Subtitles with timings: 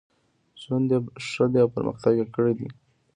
[0.61, 0.99] ژوند یې
[1.29, 2.67] ښه دی او پرمختګ یې کړی دی.